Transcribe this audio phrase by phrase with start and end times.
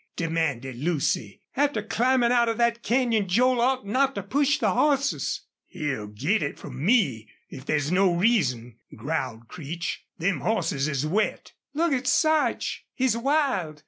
[0.15, 1.43] demanded Lucy.
[1.55, 6.41] "After climbing out of that canyon Joel ought not to push the horses." "He'll git
[6.41, 10.03] it from me if there's no reason," growled Creech.
[10.17, 12.83] "Them hosses is wet." "Look at Sarch!
[12.95, 13.79] He's wild.